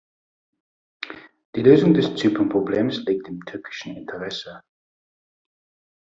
[1.55, 4.59] Die Lösung des Zypernproblems liegt im türkischen Interesse.